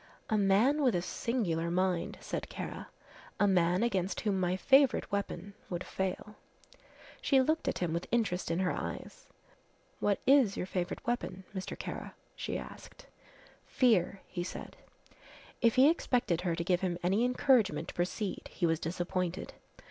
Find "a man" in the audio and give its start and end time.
0.31-0.81, 3.39-3.83